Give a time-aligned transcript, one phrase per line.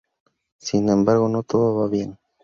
[0.57, 2.17] Sin embargo, no todo va bien.